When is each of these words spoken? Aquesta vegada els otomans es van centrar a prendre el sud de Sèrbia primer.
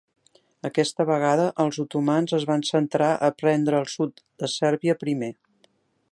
Aquesta 0.67 1.05
vegada 1.09 1.43
els 1.63 1.77
otomans 1.83 2.33
es 2.37 2.47
van 2.51 2.65
centrar 2.69 3.09
a 3.27 3.29
prendre 3.43 3.81
el 3.81 3.87
sud 3.97 4.25
de 4.45 4.49
Sèrbia 4.55 4.97
primer. 5.05 5.29